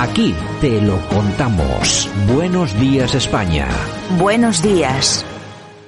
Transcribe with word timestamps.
Aquí 0.00 0.32
te 0.60 0.80
lo 0.80 0.96
contamos. 1.08 2.08
Buenos 2.32 2.78
días 2.78 3.16
España. 3.16 3.66
Buenos 4.16 4.62
días. 4.62 5.26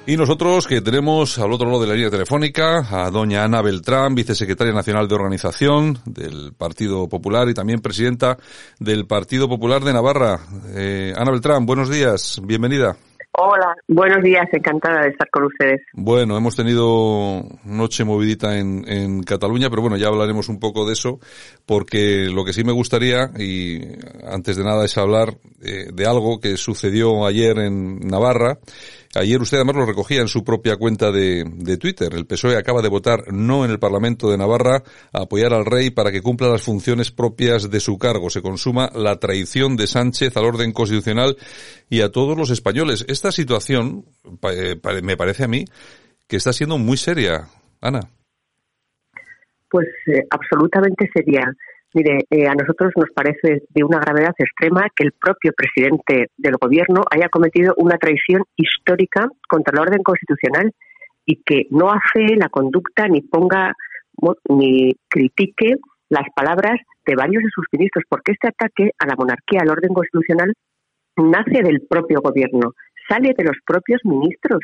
Y 0.05 0.17
nosotros 0.17 0.67
que 0.67 0.81
tenemos 0.81 1.39
al 1.39 1.53
otro 1.53 1.67
lado 1.67 1.79
de 1.79 1.87
la 1.87 1.93
línea 1.93 2.09
telefónica 2.09 2.79
a 2.91 3.09
doña 3.09 3.45
Ana 3.45 3.61
Beltrán, 3.61 4.13
vicesecretaria 4.13 4.73
nacional 4.73 5.07
de 5.07 5.15
organización 5.15 5.99
del 6.03 6.51
Partido 6.51 7.07
Popular 7.07 7.47
y 7.47 7.53
también 7.53 7.79
presidenta 7.79 8.37
del 8.79 9.07
Partido 9.07 9.47
Popular 9.47 9.81
de 9.81 9.93
Navarra. 9.93 10.41
Eh, 10.75 11.13
Ana 11.15 11.31
Beltrán, 11.31 11.65
buenos 11.65 11.89
días, 11.89 12.41
bienvenida. 12.43 12.97
Hola, 13.33 13.75
buenos 13.87 14.21
días, 14.23 14.45
encantada 14.51 15.03
de 15.03 15.09
estar 15.09 15.29
con 15.29 15.45
ustedes. 15.45 15.81
Bueno, 15.93 16.35
hemos 16.35 16.57
tenido 16.57 17.41
noche 17.63 18.03
movidita 18.03 18.57
en, 18.57 18.83
en, 18.85 19.23
Cataluña, 19.23 19.69
pero 19.69 19.81
bueno, 19.81 19.95
ya 19.95 20.07
hablaremos 20.07 20.49
un 20.49 20.59
poco 20.59 20.85
de 20.85 20.93
eso, 20.93 21.19
porque 21.65 22.25
lo 22.25 22.43
que 22.43 22.51
sí 22.51 22.65
me 22.65 22.73
gustaría, 22.73 23.31
y 23.39 23.79
antes 24.29 24.57
de 24.57 24.65
nada, 24.65 24.83
es 24.83 24.97
hablar 24.97 25.29
eh, 25.63 25.87
de 25.93 26.05
algo 26.05 26.41
que 26.41 26.57
sucedió 26.57 27.25
ayer 27.25 27.57
en 27.59 27.99
Navarra, 27.99 28.59
Ayer 29.15 29.41
usted 29.41 29.57
además 29.57 29.75
lo 29.75 29.85
recogía 29.85 30.21
en 30.21 30.27
su 30.27 30.43
propia 30.43 30.77
cuenta 30.77 31.11
de, 31.11 31.43
de, 31.45 31.77
Twitter. 31.77 32.13
El 32.13 32.25
PSOE 32.25 32.57
acaba 32.57 32.81
de 32.81 32.89
votar 32.89 33.31
no 33.31 33.65
en 33.65 33.71
el 33.71 33.79
Parlamento 33.79 34.31
de 34.31 34.37
Navarra 34.37 34.83
a 35.11 35.23
apoyar 35.23 35.53
al 35.53 35.65
rey 35.65 35.89
para 35.89 36.11
que 36.11 36.21
cumpla 36.21 36.47
las 36.47 36.61
funciones 36.61 37.11
propias 37.11 37.69
de 37.69 37.79
su 37.79 37.97
cargo. 37.97 38.29
Se 38.29 38.41
consuma 38.41 38.89
la 38.95 39.17
traición 39.17 39.75
de 39.75 39.87
Sánchez 39.87 40.37
al 40.37 40.45
orden 40.45 40.71
constitucional 40.71 41.35
y 41.89 42.01
a 42.01 42.09
todos 42.09 42.37
los 42.37 42.51
españoles. 42.51 43.05
Esta 43.09 43.31
situación 43.31 44.05
eh, 44.49 44.79
me 45.03 45.17
parece 45.17 45.43
a 45.43 45.47
mí 45.47 45.65
que 46.27 46.37
está 46.37 46.53
siendo 46.53 46.77
muy 46.77 46.95
seria. 46.95 47.47
Ana. 47.81 47.99
Pues 49.69 49.87
eh, 50.07 50.25
absolutamente 50.29 51.09
seria. 51.13 51.43
Mire, 51.93 52.19
eh, 52.29 52.47
a 52.47 52.53
nosotros 52.55 52.93
nos 52.95 53.09
parece 53.13 53.63
de 53.67 53.83
una 53.83 53.99
gravedad 53.99 54.33
extrema 54.37 54.87
que 54.95 55.03
el 55.03 55.11
propio 55.11 55.51
presidente 55.51 56.27
del 56.37 56.55
gobierno 56.55 57.01
haya 57.11 57.27
cometido 57.27 57.73
una 57.77 57.97
traición 57.97 58.43
histórica 58.55 59.27
contra 59.49 59.73
el 59.73 59.81
orden 59.81 60.01
constitucional 60.01 60.71
y 61.25 61.41
que 61.43 61.67
no 61.69 61.89
hace 61.89 62.35
la 62.37 62.47
conducta 62.47 63.07
ni 63.07 63.21
ponga 63.21 63.73
ni 64.47 64.93
critique 65.09 65.75
las 66.09 66.27
palabras 66.35 66.79
de 67.05 67.15
varios 67.15 67.43
de 67.43 67.49
sus 67.53 67.65
ministros, 67.71 68.03
porque 68.07 68.33
este 68.33 68.49
ataque 68.49 68.91
a 68.99 69.07
la 69.07 69.15
monarquía, 69.15 69.61
al 69.61 69.69
orden 69.69 69.93
constitucional, 69.93 70.53
nace 71.17 71.63
del 71.63 71.81
propio 71.89 72.21
gobierno, 72.21 72.73
sale 73.09 73.33
de 73.37 73.43
los 73.43 73.57
propios 73.65 73.99
ministros. 74.03 74.59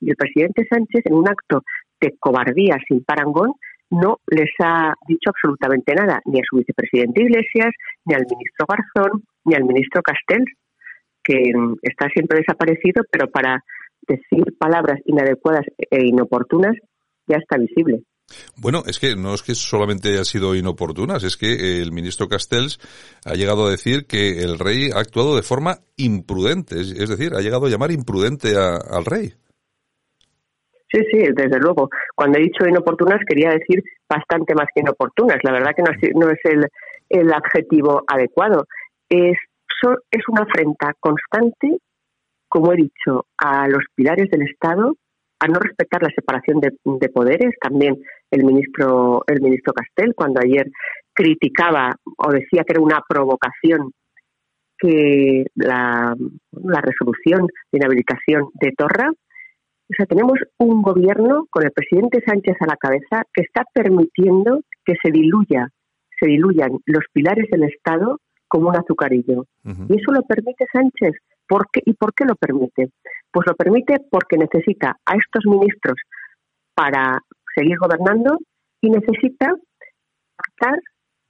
Y 0.00 0.10
el 0.10 0.16
presidente 0.16 0.66
Sánchez, 0.68 1.02
en 1.06 1.14
un 1.14 1.28
acto 1.28 1.62
de 2.00 2.16
cobardía 2.18 2.76
sin 2.88 3.04
parangón, 3.04 3.52
no 3.92 4.18
les 4.26 4.50
ha 4.60 4.94
dicho 5.06 5.30
absolutamente 5.30 5.94
nada, 5.94 6.20
ni 6.24 6.40
a 6.40 6.44
su 6.48 6.56
vicepresidente 6.56 7.22
Iglesias, 7.22 7.72
ni 8.04 8.14
al 8.14 8.26
ministro 8.28 8.66
Garzón, 8.66 9.22
ni 9.44 9.54
al 9.54 9.64
ministro 9.64 10.02
Castells, 10.02 10.50
que 11.22 11.52
mm, 11.54 11.76
está 11.82 12.08
siempre 12.08 12.38
desaparecido, 12.38 13.04
pero 13.10 13.30
para 13.30 13.62
decir 14.08 14.56
palabras 14.58 14.98
inadecuadas 15.04 15.66
e 15.78 16.06
inoportunas 16.06 16.74
ya 17.26 17.36
está 17.36 17.56
visible. 17.58 18.02
Bueno, 18.56 18.82
es 18.86 18.98
que 18.98 19.14
no 19.14 19.34
es 19.34 19.42
que 19.42 19.54
solamente 19.54 20.08
haya 20.08 20.24
sido 20.24 20.54
inoportunas, 20.54 21.22
es 21.22 21.36
que 21.36 21.82
el 21.82 21.92
ministro 21.92 22.28
Castells 22.28 22.78
ha 23.24 23.34
llegado 23.34 23.66
a 23.66 23.70
decir 23.70 24.06
que 24.06 24.42
el 24.42 24.58
rey 24.58 24.90
ha 24.90 25.00
actuado 25.00 25.36
de 25.36 25.42
forma 25.42 25.80
imprudente, 25.96 26.80
es 26.80 27.08
decir, 27.08 27.34
ha 27.34 27.40
llegado 27.40 27.66
a 27.66 27.68
llamar 27.68 27.92
imprudente 27.92 28.54
al 28.56 29.04
rey. 29.04 29.34
Sí, 30.92 31.00
sí, 31.10 31.18
desde 31.34 31.58
luego. 31.58 31.88
Cuando 32.14 32.38
he 32.38 32.42
dicho 32.42 32.66
inoportunas 32.66 33.20
quería 33.26 33.50
decir 33.50 33.82
bastante 34.08 34.54
más 34.54 34.66
que 34.74 34.82
inoportunas. 34.82 35.38
La 35.42 35.52
verdad 35.52 35.72
que 35.74 35.82
no 35.82 36.28
es, 36.28 36.38
el, 36.44 37.32
adjetivo 37.32 38.02
adecuado. 38.06 38.66
Es, 39.08 39.38
es 40.10 40.28
una 40.28 40.42
afrenta 40.42 40.92
constante, 41.00 41.78
como 42.48 42.72
he 42.72 42.76
dicho, 42.76 43.26
a 43.38 43.68
los 43.68 43.82
pilares 43.94 44.30
del 44.30 44.42
Estado, 44.42 44.94
a 45.40 45.46
no 45.46 45.58
respetar 45.58 46.02
la 46.02 46.10
separación 46.14 46.60
de, 46.60 46.72
de 46.84 47.08
poderes. 47.08 47.54
También 47.58 47.96
el 48.30 48.44
ministro, 48.44 49.24
el 49.26 49.40
ministro 49.40 49.72
Castel, 49.72 50.14
cuando 50.14 50.40
ayer 50.40 50.70
criticaba 51.14 51.96
o 52.18 52.30
decía 52.30 52.64
que 52.64 52.74
era 52.74 52.82
una 52.82 53.00
provocación 53.08 53.92
que 54.78 55.46
la, 55.54 56.14
la 56.50 56.80
resolución 56.80 57.46
de 57.70 57.78
inhabilitación 57.78 58.48
de 58.54 58.72
Torra 58.76 59.10
o 59.92 59.94
sea, 59.94 60.06
tenemos 60.06 60.38
un 60.58 60.80
gobierno 60.80 61.46
con 61.50 61.64
el 61.64 61.70
presidente 61.70 62.22
Sánchez 62.24 62.56
a 62.60 62.66
la 62.66 62.76
cabeza 62.76 63.24
que 63.34 63.42
está 63.42 63.64
permitiendo 63.74 64.62
que 64.86 64.94
se 65.02 65.10
diluya, 65.10 65.68
se 66.18 66.26
diluyan 66.26 66.78
los 66.86 67.04
pilares 67.12 67.46
del 67.50 67.64
Estado 67.64 68.18
como 68.48 68.70
un 68.70 68.76
azucarillo. 68.76 69.44
Y 69.64 70.00
eso 70.00 70.12
lo 70.12 70.22
permite 70.22 70.64
Sánchez. 70.72 71.16
¿Por 71.46 71.66
qué? 71.70 71.82
¿Y 71.84 71.92
por 71.92 72.14
qué 72.14 72.24
lo 72.24 72.36
permite? 72.36 72.88
Pues 73.30 73.46
lo 73.46 73.54
permite 73.54 73.96
porque 74.10 74.38
necesita 74.38 74.96
a 75.04 75.16
estos 75.16 75.44
ministros 75.44 75.96
para 76.74 77.18
seguir 77.54 77.76
gobernando 77.78 78.38
y 78.80 78.88
necesita 78.88 79.52
estar 80.48 80.78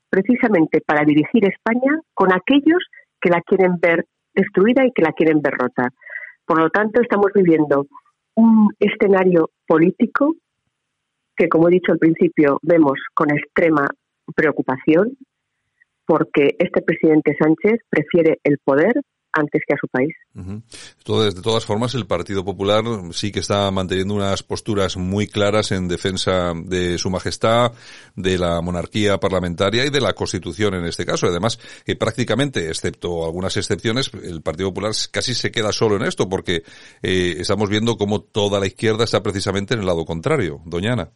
precisamente 0.08 0.80
para 0.86 1.04
dirigir 1.04 1.48
España 1.48 1.98
con 2.14 2.32
aquellos 2.32 2.84
que 3.20 3.30
la 3.30 3.40
quieren 3.40 3.78
ver 3.80 4.04
destruida 4.34 4.86
y 4.86 4.92
que 4.92 5.02
la 5.02 5.12
quieren 5.12 5.42
ver 5.42 5.54
rota. 5.54 5.88
Por 6.46 6.60
lo 6.60 6.70
tanto, 6.70 7.00
estamos 7.00 7.32
viviendo 7.34 7.86
un 8.34 8.68
escenario 8.78 9.50
político 9.66 10.34
que, 11.36 11.48
como 11.48 11.68
he 11.68 11.72
dicho 11.72 11.92
al 11.92 11.98
principio, 11.98 12.58
vemos 12.62 12.98
con 13.14 13.30
extrema 13.30 13.86
preocupación 14.34 15.16
porque 16.06 16.56
este 16.58 16.82
presidente 16.82 17.36
Sánchez 17.38 17.80
prefiere 17.88 18.38
el 18.44 18.58
poder 18.64 19.00
antes 19.32 19.62
que 19.66 19.74
a 19.74 19.78
su 19.80 19.88
país. 19.88 20.14
de 21.34 21.42
todas 21.42 21.64
formas, 21.64 21.94
el 21.94 22.06
Partido 22.06 22.44
Popular 22.44 22.84
sí 23.12 23.32
que 23.32 23.40
está 23.40 23.70
manteniendo 23.70 24.14
unas 24.14 24.42
posturas 24.42 24.96
muy 24.96 25.26
claras 25.26 25.72
en 25.72 25.88
defensa 25.88 26.52
de 26.54 26.98
su 26.98 27.10
majestad, 27.10 27.72
de 28.14 28.38
la 28.38 28.60
monarquía 28.60 29.18
parlamentaria 29.18 29.84
y 29.84 29.90
de 29.90 30.00
la 30.00 30.12
Constitución 30.12 30.74
en 30.74 30.84
este 30.84 31.06
caso. 31.06 31.26
Además, 31.26 31.58
prácticamente, 31.98 32.68
excepto 32.68 33.24
algunas 33.24 33.56
excepciones, 33.56 34.10
el 34.22 34.42
Partido 34.42 34.70
Popular 34.70 34.92
casi 35.10 35.34
se 35.34 35.50
queda 35.50 35.72
solo 35.72 35.96
en 35.96 36.02
esto 36.02 36.28
porque 36.28 36.62
eh, 37.02 37.36
estamos 37.38 37.68
viendo 37.68 37.96
cómo 37.96 38.20
toda 38.20 38.60
la 38.60 38.66
izquierda 38.66 39.04
está 39.04 39.22
precisamente 39.22 39.74
en 39.74 39.80
el 39.80 39.86
lado 39.86 40.04
contrario. 40.04 40.60
Doña 40.64 40.92
Ana. 40.92 41.10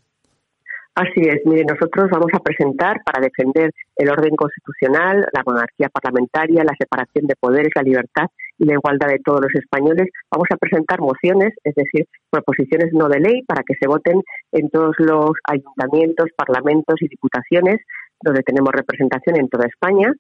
Así 0.97 1.21
es, 1.29 1.45
mire, 1.45 1.63
nosotros 1.69 2.09
vamos 2.11 2.31
a 2.33 2.39
presentar 2.39 3.03
para 3.05 3.21
defender 3.21 3.71
el 3.97 4.09
orden 4.09 4.35
constitucional, 4.35 5.27
la 5.31 5.43
monarquía 5.45 5.91
parlamentaria, 5.91 6.65
la 6.65 6.73
separación 6.79 7.27
de 7.27 7.37
poderes, 7.37 7.69
la 7.77 7.83
libertad 7.83 8.29
y 8.59 8.65
la 8.65 8.73
igualdad 8.73 9.09
de 9.09 9.21
todos 9.23 9.43
los 9.43 9.55
españoles. 9.55 10.09
Vamos 10.33 10.49
a 10.51 10.57
presentar 10.57 11.01
mociones, 11.01 11.53
es 11.65 11.75
decir, 11.75 12.07
proposiciones 12.31 12.95
no 12.95 13.11
de 13.11 13.21
ley 13.21 13.43
para 13.47 13.63
que 13.63 13.75
se 13.79 13.87
voten 13.87 14.23
en 14.53 14.71
todos 14.71 14.95
los 14.99 15.33
ayuntamientos, 15.45 16.31
parlamentos 16.35 16.97
y 17.03 17.09
diputaciones 17.09 17.77
donde 18.23 18.41
tenemos 18.43 18.73
representación 18.73 19.37
en 19.37 19.51
toda 19.51 19.67
España 19.67 20.11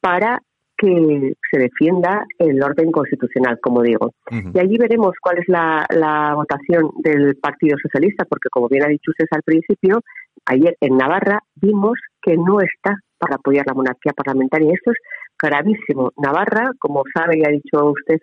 para 0.00 0.40
que 0.76 1.34
se 1.50 1.58
defienda 1.58 2.24
el 2.38 2.62
orden 2.62 2.90
constitucional, 2.90 3.58
como 3.60 3.82
digo. 3.82 4.12
Y 4.30 4.58
allí 4.58 4.76
veremos 4.78 5.12
cuál 5.20 5.38
es 5.38 5.48
la, 5.48 5.86
la, 5.90 6.34
votación 6.34 6.90
del 7.02 7.36
Partido 7.36 7.76
Socialista, 7.80 8.24
porque 8.24 8.48
como 8.50 8.68
bien 8.68 8.84
ha 8.84 8.88
dicho 8.88 9.10
usted 9.10 9.26
al 9.30 9.42
principio, 9.42 10.00
ayer 10.46 10.76
en 10.80 10.96
Navarra 10.96 11.40
vimos 11.54 11.98
que 12.20 12.36
no 12.36 12.60
está 12.60 12.96
para 13.18 13.36
apoyar 13.36 13.66
la 13.66 13.74
monarquía 13.74 14.12
parlamentaria. 14.12 14.72
Esto 14.72 14.90
es 14.90 14.98
gravísimo. 15.40 16.12
Navarra, 16.16 16.70
como 16.78 17.02
sabe 17.14 17.38
y 17.38 17.42
ha 17.46 17.50
dicho 17.50 17.90
usted, 17.90 18.18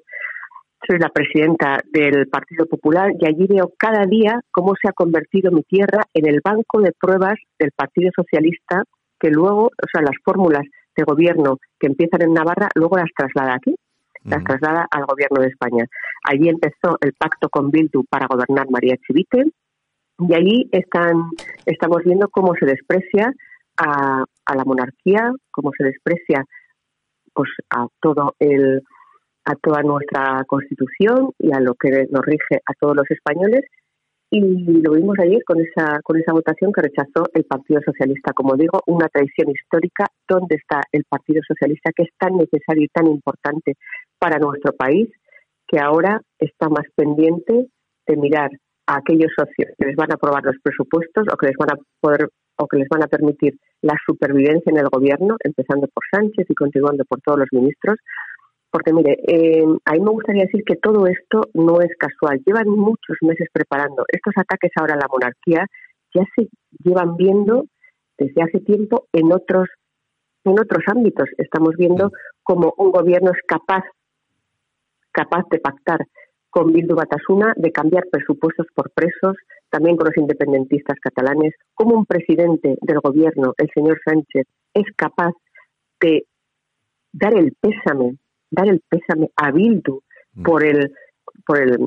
soy 0.87 0.99
la 0.99 1.09
presidenta 1.09 1.79
del 1.91 2.27
Partido 2.27 2.65
Popular 2.65 3.11
y 3.19 3.27
allí 3.27 3.45
veo 3.47 3.71
cada 3.77 4.05
día 4.05 4.41
cómo 4.51 4.73
se 4.81 4.89
ha 4.89 4.93
convertido 4.93 5.51
mi 5.51 5.63
tierra 5.63 6.03
en 6.13 6.27
el 6.27 6.41
banco 6.43 6.81
de 6.81 6.91
pruebas 6.99 7.35
del 7.59 7.71
Partido 7.71 8.11
Socialista, 8.15 8.83
que 9.19 9.29
luego, 9.29 9.65
o 9.65 9.87
sea, 9.91 10.01
las 10.01 10.15
fórmulas 10.23 10.63
de 11.01 11.11
gobierno 11.11 11.57
que 11.79 11.87
empiezan 11.87 12.21
en 12.21 12.33
Navarra, 12.33 12.69
luego 12.75 12.97
las 12.97 13.09
traslada 13.15 13.55
aquí, 13.55 13.75
las 14.23 14.43
traslada 14.43 14.87
al 14.91 15.05
gobierno 15.05 15.41
de 15.41 15.47
España. 15.47 15.85
Allí 16.23 16.47
empezó 16.47 16.97
el 17.01 17.13
pacto 17.13 17.49
con 17.49 17.71
Bildu 17.71 18.03
para 18.09 18.27
gobernar 18.27 18.69
María 18.69 18.95
Chivite, 19.05 19.45
y 20.19 20.33
ahí 20.35 20.69
están, 20.71 21.31
estamos 21.65 22.03
viendo 22.03 22.29
cómo 22.29 22.53
se 22.55 22.65
desprecia 22.65 23.33
a, 23.77 24.23
a 24.45 24.55
la 24.55 24.63
monarquía, 24.63 25.31
cómo 25.49 25.71
se 25.75 25.83
desprecia 25.83 26.45
pues 27.33 27.49
a 27.69 27.87
todo 28.01 28.35
el 28.39 28.81
a 29.43 29.55
toda 29.55 29.81
nuestra 29.81 30.43
constitución 30.45 31.31
y 31.39 31.51
a 31.51 31.59
lo 31.59 31.73
que 31.73 32.07
nos 32.11 32.23
rige 32.23 32.61
a 32.63 32.73
todos 32.79 32.95
los 32.95 33.09
españoles 33.09 33.63
y 34.33 34.39
lo 34.81 34.93
vimos 34.93 35.17
ayer 35.19 35.43
con 35.45 35.59
esa 35.59 35.99
con 36.03 36.17
esa 36.17 36.31
votación 36.31 36.71
que 36.71 36.81
rechazó 36.81 37.27
el 37.33 37.43
Partido 37.43 37.81
Socialista 37.85 38.31
como 38.33 38.55
digo 38.55 38.81
una 38.87 39.09
traición 39.09 39.51
histórica 39.51 40.07
dónde 40.27 40.55
está 40.55 40.81
el 40.93 41.03
Partido 41.03 41.41
Socialista 41.45 41.91
que 41.93 42.03
es 42.03 42.09
tan 42.17 42.37
necesario 42.37 42.83
y 42.83 42.87
tan 42.87 43.07
importante 43.07 43.73
para 44.17 44.39
nuestro 44.39 44.71
país 44.71 45.09
que 45.67 45.79
ahora 45.79 46.21
está 46.39 46.69
más 46.69 46.85
pendiente 46.95 47.67
de 48.07 48.17
mirar 48.17 48.51
a 48.87 48.97
aquellos 48.97 49.31
socios 49.37 49.75
que 49.77 49.85
les 49.85 49.95
van 49.97 50.11
a 50.11 50.15
aprobar 50.15 50.43
los 50.43 50.55
presupuestos 50.63 51.27
o 51.31 51.37
que 51.37 51.47
les 51.47 51.57
van 51.57 51.71
a 51.71 51.79
poder 51.99 52.29
o 52.57 52.67
que 52.67 52.77
les 52.77 52.87
van 52.89 53.03
a 53.03 53.07
permitir 53.07 53.55
la 53.81 53.95
supervivencia 54.05 54.69
en 54.69 54.77
el 54.77 54.87
gobierno, 54.89 55.35
empezando 55.43 55.87
por 55.87 56.03
Sánchez 56.11 56.45
y 56.47 56.53
continuando 56.53 57.03
por 57.05 57.19
todos 57.21 57.39
los 57.39 57.47
ministros. 57.51 57.97
Porque, 58.71 58.93
mire, 58.93 59.17
eh, 59.27 59.65
a 59.85 59.91
mí 59.93 59.99
me 59.99 60.11
gustaría 60.11 60.43
decir 60.43 60.63
que 60.65 60.77
todo 60.77 61.05
esto 61.07 61.49
no 61.53 61.81
es 61.81 61.91
casual. 61.97 62.41
Llevan 62.45 62.69
muchos 62.69 63.17
meses 63.21 63.47
preparando. 63.51 64.05
Estos 64.07 64.33
ataques 64.37 64.71
ahora 64.79 64.93
a 64.93 64.97
la 64.97 65.07
monarquía 65.11 65.65
ya 66.15 66.23
se 66.35 66.47
llevan 66.83 67.17
viendo 67.17 67.65
desde 68.17 68.41
hace 68.41 68.59
tiempo 68.59 69.07
en 69.13 69.31
otros 69.33 69.67
en 70.43 70.53
otros 70.53 70.83
ámbitos. 70.87 71.29
Estamos 71.37 71.75
viendo 71.77 72.11
como 72.43 72.73
un 72.77 72.91
gobierno 72.91 73.31
es 73.31 73.41
capaz 73.45 73.83
capaz 75.11 75.43
de 75.51 75.59
pactar 75.59 75.99
con 76.49 76.73
Bildu 76.73 76.95
Batasuna, 76.95 77.53
de 77.55 77.71
cambiar 77.71 78.03
presupuestos 78.11 78.67
por 78.75 78.91
presos, 78.91 79.37
también 79.69 79.95
con 79.95 80.07
los 80.07 80.17
independentistas 80.17 80.99
catalanes, 80.99 81.53
como 81.73 81.95
un 81.95 82.05
presidente 82.05 82.77
del 82.81 82.99
gobierno, 82.99 83.53
el 83.57 83.69
señor 83.73 83.99
Sánchez, 84.03 84.45
es 84.73 84.85
capaz 84.95 85.31
de 86.01 86.25
dar 87.13 87.33
el 87.37 87.53
pésame, 87.59 88.17
dar 88.51 88.67
el 88.67 88.81
pésame 88.87 89.29
a 89.35 89.51
Bildu 89.51 90.01
mm. 90.35 90.43
por 90.43 90.63
el 90.63 90.91
por 91.45 91.59
el, 91.59 91.77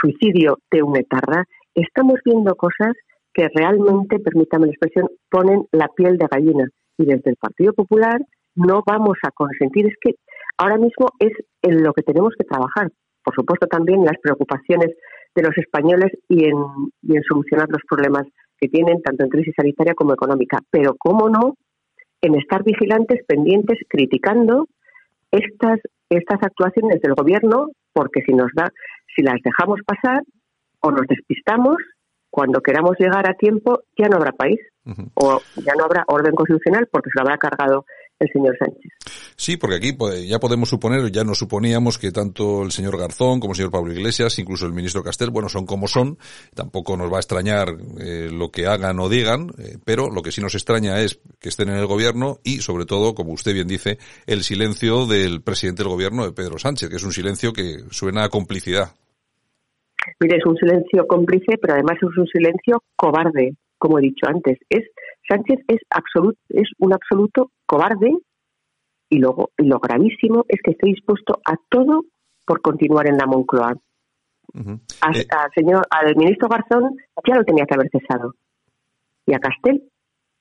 suicidio 0.00 0.58
de 0.70 0.82
un 0.82 0.96
etarra, 0.96 1.44
estamos 1.74 2.20
viendo 2.24 2.54
cosas 2.54 2.92
que 3.32 3.48
realmente, 3.54 4.18
permítame 4.18 4.66
la 4.66 4.72
expresión, 4.72 5.08
ponen 5.30 5.64
la 5.72 5.88
piel 5.88 6.18
de 6.18 6.26
gallina. 6.30 6.68
Y 6.98 7.06
desde 7.06 7.30
el 7.30 7.36
Partido 7.36 7.72
Popular 7.72 8.20
no 8.54 8.82
vamos 8.86 9.16
a 9.22 9.30
consentir. 9.30 9.86
Es 9.86 9.94
que 10.00 10.14
ahora 10.58 10.76
mismo 10.76 11.08
es 11.18 11.32
en 11.62 11.82
lo 11.82 11.92
que 11.92 12.02
tenemos 12.02 12.34
que 12.38 12.44
trabajar. 12.44 12.90
Por 13.24 13.34
supuesto, 13.34 13.66
también 13.66 14.04
las 14.04 14.18
preocupaciones 14.22 14.90
de 15.34 15.42
los 15.42 15.56
españoles 15.56 16.12
y 16.28 16.44
en, 16.44 16.56
y 17.02 17.16
en 17.16 17.22
solucionar 17.22 17.68
los 17.70 17.82
problemas 17.88 18.24
que 18.58 18.68
tienen, 18.68 19.00
tanto 19.02 19.24
en 19.24 19.30
crisis 19.30 19.54
sanitaria 19.56 19.94
como 19.94 20.12
económica. 20.12 20.58
Pero, 20.70 20.94
¿cómo 20.98 21.28
no?, 21.28 21.54
en 22.20 22.36
estar 22.36 22.62
vigilantes, 22.62 23.24
pendientes, 23.26 23.78
criticando 23.88 24.68
estas, 25.32 25.80
estas 26.16 26.42
actuaciones 26.42 27.00
del 27.00 27.14
gobierno, 27.14 27.68
porque 27.92 28.22
si 28.22 28.32
nos 28.32 28.50
da, 28.54 28.70
si 29.14 29.22
las 29.22 29.36
dejamos 29.44 29.80
pasar 29.86 30.22
o 30.80 30.90
nos 30.90 31.06
despistamos, 31.06 31.76
cuando 32.30 32.60
queramos 32.60 32.96
llegar 32.98 33.28
a 33.28 33.34
tiempo 33.34 33.80
ya 33.96 34.08
no 34.08 34.16
habrá 34.16 34.32
país. 34.32 34.58
O 35.14 35.40
ya 35.64 35.74
no 35.78 35.84
habrá 35.84 36.02
orden 36.08 36.34
constitucional 36.34 36.88
porque 36.90 37.10
se 37.10 37.18
lo 37.18 37.22
habrá 37.22 37.38
cargado 37.38 37.84
el 38.22 38.32
señor 38.32 38.56
Sánchez. 38.58 38.92
Sí, 39.36 39.56
porque 39.56 39.76
aquí 39.76 39.96
ya 40.26 40.38
podemos 40.38 40.68
suponer, 40.68 41.10
ya 41.10 41.24
nos 41.24 41.38
suponíamos 41.38 41.98
que 41.98 42.12
tanto 42.12 42.62
el 42.62 42.70
señor 42.70 42.98
Garzón 42.98 43.40
como 43.40 43.52
el 43.52 43.56
señor 43.56 43.70
Pablo 43.70 43.92
Iglesias, 43.92 44.38
incluso 44.38 44.66
el 44.66 44.72
ministro 44.72 45.02
Castel, 45.02 45.30
bueno, 45.30 45.48
son 45.48 45.66
como 45.66 45.88
son, 45.88 46.18
tampoco 46.54 46.96
nos 46.96 47.12
va 47.12 47.16
a 47.16 47.20
extrañar 47.20 47.68
eh, 48.00 48.28
lo 48.30 48.50
que 48.50 48.66
hagan 48.66 48.98
o 49.00 49.08
digan, 49.08 49.50
eh, 49.58 49.78
pero 49.84 50.10
lo 50.10 50.22
que 50.22 50.32
sí 50.32 50.40
nos 50.40 50.54
extraña 50.54 51.00
es 51.00 51.20
que 51.40 51.48
estén 51.48 51.68
en 51.68 51.76
el 51.76 51.86
gobierno 51.86 52.38
y, 52.44 52.58
sobre 52.58 52.86
todo, 52.86 53.14
como 53.14 53.32
usted 53.32 53.54
bien 53.54 53.68
dice, 53.68 53.98
el 54.26 54.42
silencio 54.42 55.06
del 55.06 55.42
presidente 55.42 55.82
del 55.82 55.90
gobierno, 55.90 56.24
de 56.24 56.32
Pedro 56.32 56.58
Sánchez, 56.58 56.88
que 56.88 56.96
es 56.96 57.04
un 57.04 57.12
silencio 57.12 57.52
que 57.52 57.80
suena 57.90 58.24
a 58.24 58.28
complicidad. 58.28 58.92
Mire, 60.20 60.36
es 60.36 60.46
un 60.46 60.56
silencio 60.56 61.06
cómplice, 61.06 61.58
pero 61.60 61.74
además 61.74 61.96
es 62.00 62.16
un 62.16 62.26
silencio 62.26 62.82
cobarde, 62.96 63.54
como 63.78 63.98
he 63.98 64.02
dicho 64.02 64.26
antes. 64.26 64.58
Es 64.68 64.84
Sánchez 65.28 65.60
es 65.68 65.80
absoluto, 65.90 66.38
es 66.48 66.68
un 66.78 66.92
absoluto 66.92 67.50
cobarde 67.66 68.12
y 69.08 69.18
luego 69.18 69.50
lo 69.58 69.78
gravísimo 69.78 70.44
es 70.48 70.60
que 70.62 70.72
esté 70.72 70.86
dispuesto 70.86 71.40
a 71.44 71.54
todo 71.68 72.04
por 72.46 72.60
continuar 72.60 73.06
en 73.06 73.16
la 73.16 73.26
Moncloa. 73.26 73.74
Hasta 75.00 75.46
eh, 75.46 75.50
señor, 75.54 75.86
al 75.90 76.16
ministro 76.16 76.48
Garzón 76.48 76.96
ya 77.26 77.36
lo 77.36 77.44
tenía 77.44 77.64
que 77.66 77.74
haber 77.74 77.90
cesado. 77.90 78.34
Y 79.26 79.34
a 79.34 79.38
Castel, 79.38 79.82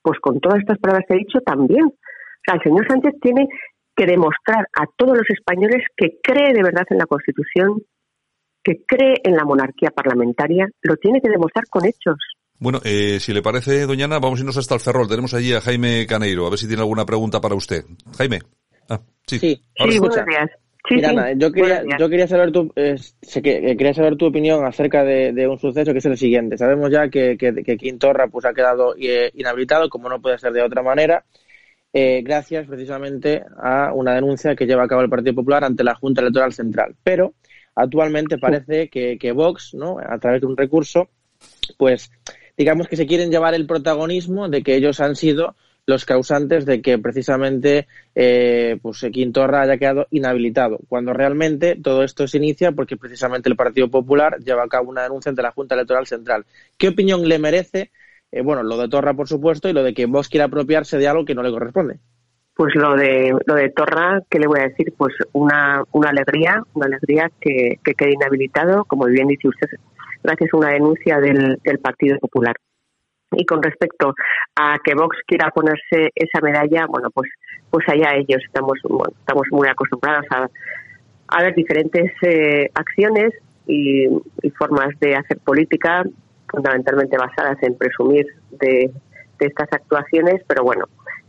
pues 0.01 0.19
con 0.19 0.39
todas 0.39 0.59
estas 0.59 0.79
palabras 0.79 1.05
que 1.07 1.15
he 1.15 1.19
dicho 1.19 1.39
también. 1.41 1.85
O 1.85 2.43
sea, 2.45 2.55
el 2.55 2.61
señor 2.61 2.87
Sánchez 2.87 3.13
tiene 3.21 3.47
que 3.95 4.05
demostrar 4.05 4.67
a 4.73 4.85
todos 4.95 5.17
los 5.17 5.29
españoles 5.29 5.85
que 5.95 6.17
cree 6.23 6.53
de 6.53 6.63
verdad 6.63 6.85
en 6.89 6.97
la 6.97 7.05
Constitución, 7.05 7.81
que 8.63 8.83
cree 8.85 9.15
en 9.23 9.35
la 9.35 9.45
monarquía 9.45 9.91
parlamentaria, 9.91 10.67
lo 10.81 10.95
tiene 10.97 11.21
que 11.21 11.29
demostrar 11.29 11.65
con 11.69 11.85
hechos. 11.85 12.17
Bueno, 12.61 12.79
eh, 12.83 13.19
si 13.19 13.33
le 13.33 13.41
parece, 13.41 13.87
doña 13.87 14.05
Ana, 14.05 14.19
vamos 14.19 14.37
a 14.37 14.41
irnos 14.43 14.55
hasta 14.55 14.75
el 14.75 14.81
Ferrol. 14.81 15.07
Tenemos 15.07 15.33
allí 15.33 15.51
a 15.51 15.61
Jaime 15.61 16.05
Caneiro, 16.05 16.45
a 16.45 16.51
ver 16.51 16.59
si 16.59 16.67
tiene 16.67 16.83
alguna 16.83 17.07
pregunta 17.07 17.41
para 17.41 17.55
usted. 17.55 17.83
Jaime. 18.15 18.39
Ah, 18.87 19.01
sí, 19.25 19.39
sí, 19.39 19.61
buenos 19.79 20.23
días. 20.27 20.51
Mira, 20.91 21.09
Ana, 21.09 21.33
yo 21.33 21.51
quería, 21.51 21.81
yo 21.97 22.07
quería 22.07 22.27
saber 22.27 22.51
tu, 22.51 22.71
eh, 22.75 22.97
quería 23.41 23.95
saber 23.95 24.15
tu 24.15 24.27
opinión 24.27 24.63
acerca 24.63 25.03
de, 25.03 25.47
un 25.47 25.57
suceso 25.57 25.91
que 25.91 25.97
es 25.97 26.05
el 26.05 26.15
siguiente. 26.19 26.55
Sabemos 26.55 26.91
ya 26.91 27.09
que, 27.09 27.35
que, 27.35 27.51
que 27.63 27.77
Quintorra 27.77 28.27
pues, 28.27 28.45
ha 28.45 28.53
quedado 28.53 28.93
eh, 28.95 29.31
inhabilitado, 29.33 29.89
como 29.89 30.07
no 30.07 30.21
puede 30.21 30.37
ser 30.37 30.53
de 30.53 30.61
otra 30.61 30.83
manera, 30.83 31.25
eh, 31.91 32.21
gracias 32.21 32.67
precisamente 32.67 33.43
a 33.57 33.91
una 33.91 34.13
denuncia 34.13 34.55
que 34.55 34.67
lleva 34.67 34.83
a 34.83 34.87
cabo 34.87 35.01
el 35.01 35.09
Partido 35.09 35.33
Popular 35.33 35.63
ante 35.63 35.83
la 35.83 35.95
Junta 35.95 36.21
Electoral 36.21 36.53
Central. 36.53 36.93
Pero 37.03 37.33
actualmente 37.73 38.37
parece 38.37 38.87
que, 38.87 39.17
que 39.17 39.31
Vox, 39.31 39.73
¿no? 39.73 39.97
a 39.97 40.19
través 40.19 40.41
de 40.41 40.47
un 40.47 40.55
recurso, 40.55 41.09
pues 41.75 42.11
digamos 42.57 42.87
que 42.87 42.95
se 42.95 43.07
quieren 43.07 43.31
llevar 43.31 43.53
el 43.53 43.67
protagonismo 43.67 44.49
de 44.49 44.63
que 44.63 44.75
ellos 44.75 44.99
han 44.99 45.15
sido 45.15 45.55
los 45.85 46.05
causantes 46.05 46.65
de 46.65 46.81
que 46.81 46.97
precisamente 46.99 47.87
eh, 48.15 48.77
pues 48.81 49.05
Quintorra 49.11 49.61
haya 49.61 49.77
quedado 49.77 50.07
inhabilitado, 50.11 50.79
cuando 50.87 51.13
realmente 51.13 51.75
todo 51.81 52.03
esto 52.03 52.27
se 52.27 52.37
inicia 52.37 52.71
porque 52.71 52.97
precisamente 52.97 53.49
el 53.49 53.55
Partido 53.55 53.89
Popular 53.89 54.37
lleva 54.39 54.63
a 54.63 54.67
cabo 54.67 54.89
una 54.89 55.03
denuncia 55.03 55.29
ante 55.29 55.41
la 55.41 55.51
Junta 55.51 55.75
Electoral 55.75 56.07
Central. 56.07 56.45
¿Qué 56.77 56.89
opinión 56.89 57.27
le 57.27 57.39
merece, 57.39 57.91
eh, 58.31 58.41
bueno, 58.41 58.63
lo 58.63 58.77
de 58.77 58.89
Torra 58.89 59.13
por 59.13 59.27
supuesto 59.27 59.69
y 59.69 59.73
lo 59.73 59.83
de 59.83 59.93
que 59.93 60.05
Vox 60.05 60.29
quiera 60.29 60.45
apropiarse 60.45 60.97
de 60.97 61.07
algo 61.07 61.25
que 61.25 61.35
no 61.35 61.43
le 61.43 61.51
corresponde? 61.51 61.99
Pues 62.53 62.75
lo 62.75 62.95
de 62.95 63.33
lo 63.45 63.55
de 63.55 63.69
Torra, 63.69 64.21
¿qué 64.29 64.37
le 64.37 64.45
voy 64.45 64.59
a 64.59 64.67
decir? 64.67 64.93
Pues 64.95 65.15
una, 65.31 65.83
una 65.93 66.09
alegría, 66.09 66.61
una 66.73 66.85
alegría 66.85 67.31
que, 67.39 67.79
que 67.83 67.93
quede 67.95 68.13
inhabilitado, 68.13 68.83
como 68.85 69.05
bien 69.05 69.27
dice 69.29 69.47
usted, 69.47 69.67
gracias 70.23 70.49
a 70.53 70.57
una 70.57 70.69
denuncia 70.69 71.19
del, 71.19 71.57
Partido 71.81 72.17
Popular. 72.19 72.55
Y 73.33 73.45
con 73.45 73.63
respecto 73.63 74.13
a 74.55 74.77
que 74.83 74.93
Vox 74.93 75.17
quiera 75.25 75.49
ponerse 75.51 76.09
esa 76.15 76.41
medalla, 76.41 76.85
bueno, 76.87 77.09
pues 77.13 77.29
pues 77.69 77.87
allá 77.87 78.15
ellos 78.15 78.41
estamos 78.45 78.77
estamos 79.19 79.47
muy 79.51 79.69
acostumbrados 79.69 80.25
a, 80.31 81.41
ver 81.41 81.55
diferentes 81.55 82.11
eh, 82.23 82.69
acciones 82.73 83.31
y, 83.65 84.07
formas 84.57 84.89
de 84.99 85.15
hacer 85.15 85.37
política, 85.39 86.03
fundamentalmente 86.49 87.17
basadas 87.17 87.57
en 87.63 87.77
presumir 87.77 88.25
de 88.59 88.91
estas 89.39 89.69
actuaciones, 89.71 90.41
pero 90.45 90.63
bueno, 90.63 90.85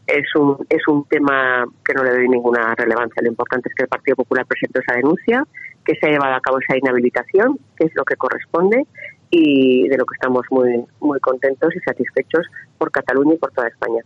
es 0.06 0.34
un, 0.34 0.56
es 0.68 0.82
un 0.88 1.04
tema 1.04 1.64
que 1.84 1.94
no 1.94 2.02
le 2.02 2.10
doy 2.10 2.28
ninguna 2.28 2.74
relevancia. 2.74 3.22
Lo 3.22 3.28
importante 3.28 3.68
es 3.68 3.74
que 3.74 3.84
el 3.84 3.88
Partido 3.88 4.16
Popular 4.16 4.46
presentó 4.46 4.80
esa 4.80 4.94
denuncia, 4.94 5.44
que 5.84 5.94
se 5.96 6.06
ha 6.06 6.10
llevado 6.10 6.34
a 6.34 6.40
cabo 6.40 6.58
esa 6.58 6.76
inhabilitación, 6.76 7.58
que 7.76 7.86
es 7.86 7.92
lo 7.94 8.04
que 8.04 8.16
corresponde, 8.16 8.86
y 9.30 9.88
de 9.88 9.96
lo 9.96 10.04
que 10.04 10.14
estamos 10.14 10.42
muy, 10.50 10.84
muy 11.00 11.18
contentos 11.20 11.70
y 11.74 11.80
satisfechos 11.80 12.46
por 12.78 12.90
Cataluña 12.90 13.34
y 13.34 13.38
por 13.38 13.50
toda 13.52 13.68
España. 13.68 14.02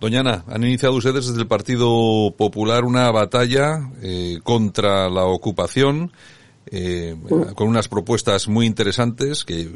Doña 0.00 0.20
Ana, 0.20 0.44
han 0.48 0.62
iniciado 0.62 0.94
ustedes 0.94 1.26
desde 1.26 1.40
el 1.40 1.48
Partido 1.48 2.32
Popular 2.36 2.84
una 2.84 3.10
batalla 3.10 3.80
eh, 4.02 4.38
contra 4.42 5.08
la 5.08 5.24
ocupación. 5.24 6.12
Eh, 6.70 7.16
con 7.54 7.66
unas 7.66 7.88
propuestas 7.88 8.46
muy 8.46 8.66
interesantes 8.66 9.42
que 9.42 9.70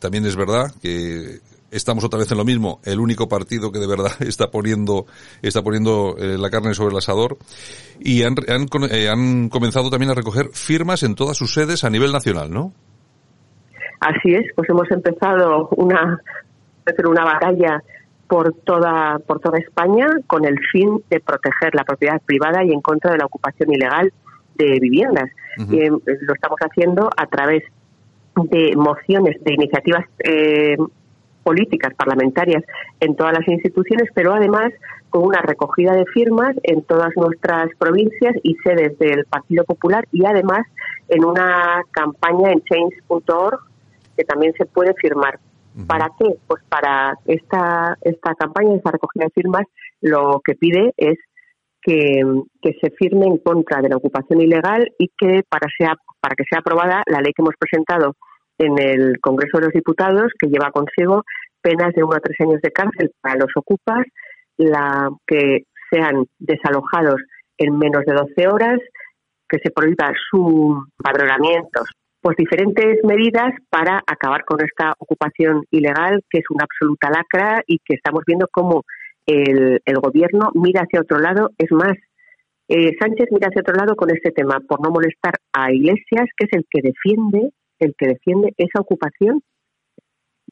también 0.00 0.26
es 0.26 0.36
verdad 0.36 0.66
que 0.82 1.38
estamos 1.70 2.04
otra 2.04 2.18
vez 2.18 2.30
en 2.32 2.38
lo 2.38 2.44
mismo, 2.44 2.80
el 2.84 3.00
único 3.00 3.28
partido 3.28 3.72
que 3.72 3.78
de 3.78 3.86
verdad 3.86 4.12
está 4.20 4.50
poniendo, 4.50 5.06
está 5.42 5.62
poniendo 5.62 6.16
eh, 6.18 6.36
la 6.38 6.50
carne 6.50 6.74
sobre 6.74 6.92
el 6.92 6.98
asador. 6.98 7.38
Y 8.00 8.22
han, 8.22 8.34
han, 8.48 8.66
eh, 8.90 9.08
han 9.08 9.48
comenzado 9.48 9.90
también 9.90 10.10
a 10.10 10.14
recoger 10.14 10.50
firmas 10.52 11.02
en 11.02 11.14
todas 11.14 11.36
sus 11.36 11.52
sedes 11.52 11.84
a 11.84 11.90
nivel 11.90 12.12
nacional, 12.12 12.50
¿no? 12.50 12.72
Así 14.00 14.34
es, 14.34 14.46
pues 14.54 14.68
hemos 14.70 14.90
empezado 14.90 15.68
una, 15.76 16.20
una 17.04 17.24
batalla 17.24 17.82
por 18.26 18.54
toda, 18.64 19.18
por 19.26 19.40
toda 19.40 19.58
España 19.58 20.06
con 20.26 20.46
el 20.46 20.58
fin 20.72 21.02
de 21.10 21.20
proteger 21.20 21.74
la 21.74 21.84
propiedad 21.84 22.22
privada 22.24 22.64
y 22.64 22.72
en 22.72 22.80
contra 22.80 23.10
de 23.10 23.18
la 23.18 23.26
ocupación 23.26 23.72
ilegal 23.72 24.12
de 24.54 24.78
viviendas. 24.80 25.30
Y 25.58 25.80
eh, 25.80 25.90
lo 25.90 26.34
estamos 26.34 26.58
haciendo 26.60 27.10
a 27.14 27.26
través 27.26 27.64
de 28.36 28.74
mociones, 28.76 29.42
de 29.42 29.54
iniciativas 29.54 30.06
eh, 30.20 30.76
políticas 31.42 31.94
parlamentarias 31.94 32.62
en 33.00 33.16
todas 33.16 33.32
las 33.32 33.48
instituciones, 33.48 34.08
pero 34.14 34.32
además 34.32 34.72
con 35.10 35.24
una 35.24 35.40
recogida 35.42 35.92
de 35.92 36.06
firmas 36.06 36.54
en 36.62 36.82
todas 36.82 37.10
nuestras 37.16 37.68
provincias 37.78 38.34
y 38.42 38.54
sedes 38.64 38.98
del 38.98 39.24
Partido 39.26 39.64
Popular 39.64 40.06
y 40.12 40.24
además 40.24 40.66
en 41.08 41.24
una 41.24 41.82
campaña 41.90 42.52
en 42.52 42.62
change.org 42.62 43.58
que 44.16 44.24
también 44.24 44.52
se 44.56 44.66
puede 44.66 44.94
firmar. 44.94 45.38
¿Para 45.86 46.10
qué? 46.18 46.34
Pues 46.46 46.62
para 46.68 47.14
esta, 47.26 47.96
esta 48.02 48.34
campaña, 48.34 48.74
esta 48.74 48.90
recogida 48.90 49.24
de 49.24 49.30
firmas, 49.30 49.66
lo 50.00 50.40
que 50.44 50.54
pide 50.54 50.92
es 50.96 51.16
que, 51.82 52.22
que 52.60 52.76
se 52.80 52.90
firme 52.90 53.26
en 53.26 53.38
contra 53.38 53.80
de 53.80 53.88
la 53.88 53.96
ocupación 53.96 54.40
ilegal 54.40 54.92
y 54.98 55.08
que 55.16 55.42
para, 55.48 55.68
sea, 55.78 55.94
para 56.20 56.34
que 56.34 56.44
sea 56.50 56.58
aprobada 56.58 57.02
la 57.06 57.20
ley 57.20 57.32
que 57.32 57.42
hemos 57.42 57.54
presentado 57.58 58.16
en 58.60 58.78
el 58.78 59.20
Congreso 59.20 59.58
de 59.58 59.64
los 59.64 59.72
Diputados 59.72 60.30
que 60.38 60.48
lleva 60.48 60.70
consigo 60.70 61.24
penas 61.62 61.94
de 61.94 62.04
uno 62.04 62.14
a 62.14 62.20
tres 62.20 62.36
años 62.40 62.60
de 62.62 62.70
cárcel 62.70 63.10
para 63.20 63.36
los 63.36 63.50
ocupas, 63.56 64.04
la 64.56 65.08
que 65.26 65.64
sean 65.90 66.26
desalojados 66.38 67.20
en 67.56 67.78
menos 67.78 68.04
de 68.04 68.14
12 68.14 68.48
horas, 68.48 68.78
que 69.48 69.58
se 69.62 69.70
prohíba 69.70 70.12
su 70.30 70.82
padronamiento, 70.96 71.82
pues 72.20 72.36
diferentes 72.36 73.02
medidas 73.02 73.52
para 73.70 74.02
acabar 74.06 74.44
con 74.44 74.60
esta 74.62 74.92
ocupación 74.98 75.64
ilegal 75.70 76.20
que 76.28 76.38
es 76.38 76.44
una 76.50 76.64
absoluta 76.64 77.10
lacra 77.10 77.62
y 77.66 77.78
que 77.78 77.94
estamos 77.94 78.22
viendo 78.26 78.46
cómo 78.52 78.84
el, 79.26 79.80
el 79.84 79.96
gobierno 79.96 80.50
mira 80.54 80.82
hacia 80.82 81.00
otro 81.00 81.18
lado. 81.18 81.50
Es 81.56 81.72
más, 81.72 81.96
eh, 82.68 82.92
Sánchez 83.00 83.28
mira 83.30 83.48
hacia 83.48 83.62
otro 83.62 83.74
lado 83.74 83.96
con 83.96 84.10
este 84.10 84.30
tema 84.32 84.60
por 84.68 84.82
no 84.82 84.90
molestar 84.90 85.34
a 85.52 85.72
Iglesias, 85.72 86.28
que 86.36 86.46
es 86.46 86.52
el 86.52 86.66
que 86.70 86.82
defiende, 86.82 87.50
el 87.80 87.94
que 87.96 88.08
defiende 88.08 88.54
esa 88.56 88.80
ocupación 88.80 89.42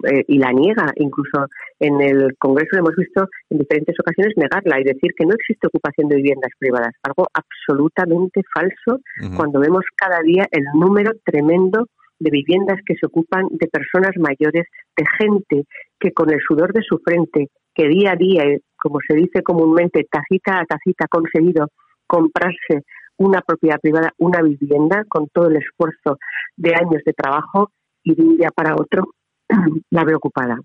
eh, 0.05 0.25
y 0.29 0.39
la 0.39 0.53
niega. 0.53 0.93
Incluso 0.97 1.47
en 1.81 2.01
el 2.01 2.37
Congreso 2.39 2.77
lo 2.77 2.79
hemos 2.81 2.97
visto 2.97 3.29
en 3.51 3.59
diferentes 3.59 3.97
ocasiones 3.99 4.35
negarla 4.37 4.81
y 4.81 4.85
decir 4.85 5.13
que 5.17 5.27
no 5.27 5.35
existe 5.35 5.67
ocupación 5.67 6.09
de 6.09 6.17
viviendas 6.17 6.53
privadas, 6.59 6.95
algo 7.03 7.27
absolutamente 7.33 8.43
falso 8.55 9.01
cuando 9.37 9.61
vemos 9.61 9.85
cada 9.97 10.21
día 10.23 10.47
el 10.51 10.65
número 10.75 11.13
tremendo 11.25 11.87
de 12.21 12.31
viviendas 12.31 12.79
que 12.85 12.95
se 12.95 13.07
ocupan 13.07 13.47
de 13.51 13.69
personas 13.69 14.13
mayores, 14.19 14.67
de 14.97 15.05
gente 15.19 15.65
que 16.01 16.13
con 16.13 16.31
el 16.31 16.41
sudor 16.41 16.73
de 16.73 16.83
su 16.83 16.99
frente, 16.99 17.49
que 17.75 17.89
día 17.89 18.13
a 18.13 18.17
día, 18.17 18.43
eh, 18.43 18.61
como 18.77 18.99
se 19.07 19.15
dice 19.15 19.43
comúnmente, 19.43 20.07
tacita 20.11 20.59
a 20.59 20.65
tacita 20.65 21.05
ha 21.05 21.09
conseguido 21.09 21.69
comprarse 22.07 22.83
una 23.19 23.41
propiedad 23.43 23.81
privada, 23.81 24.13
una 24.19 24.43
vivienda, 24.43 25.05
con 25.09 25.29
todo 25.29 25.49
el 25.49 25.57
esfuerzo 25.57 26.19
de 26.57 26.75
años 26.75 27.03
de 27.05 27.13
trabajo 27.13 27.71
y 28.03 28.15
de 28.15 28.23
un 28.23 28.37
día 28.37 28.51
para 28.55 28.75
otro 28.75 29.11
la 29.91 30.05
veo 30.05 30.17
ocupada. 30.17 30.59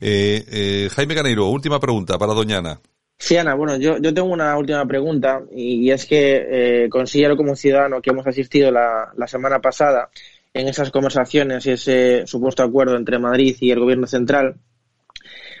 Eh, 0.00 0.44
eh, 0.50 0.88
Jaime 0.90 1.14
Caneiro, 1.14 1.48
última 1.48 1.80
pregunta 1.80 2.18
para 2.18 2.34
doña 2.34 2.58
Ana. 2.58 2.80
Sí, 3.20 3.36
Ana, 3.36 3.54
bueno, 3.54 3.76
yo, 3.76 3.98
yo 3.98 4.14
tengo 4.14 4.28
una 4.28 4.56
última 4.56 4.86
pregunta 4.86 5.42
y, 5.50 5.90
es 5.90 6.06
que 6.06 6.84
eh, 6.84 6.88
considero 6.88 7.36
como 7.36 7.56
ciudadano 7.56 8.00
que 8.00 8.10
hemos 8.10 8.26
asistido 8.26 8.70
la, 8.70 9.12
la 9.16 9.26
semana 9.26 9.60
pasada 9.60 10.08
en 10.54 10.68
esas 10.68 10.90
conversaciones 10.90 11.66
y 11.66 11.72
ese 11.72 12.26
supuesto 12.26 12.62
acuerdo 12.62 12.96
entre 12.96 13.18
Madrid 13.18 13.56
y 13.60 13.72
el 13.72 13.80
gobierno 13.80 14.06
central 14.06 14.56